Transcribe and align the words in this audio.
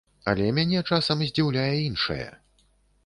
Але 0.31 0.47
мяне 0.57 0.79
часам 0.89 1.21
здзіўляе 1.27 1.77
іншае. 1.89 2.27